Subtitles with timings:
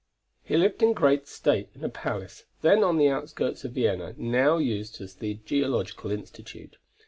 [0.41, 4.57] He lived in great state in a palace, then on the outskirts of Vienna, now
[4.57, 6.77] used as the Geological Institute.